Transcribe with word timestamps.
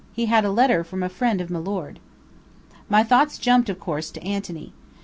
He 0.13 0.25
had 0.25 0.43
a 0.45 0.51
letter 0.51 0.83
from 0.83 1.03
a 1.03 1.09
friend 1.09 1.39
of 1.41 1.51
milord. 1.51 1.99
My 2.89 3.03
thoughts 3.03 3.37
jumped, 3.37 3.69
of 3.69 3.79
course, 3.79 4.09
to 4.09 4.23
Anthony. 4.23 4.73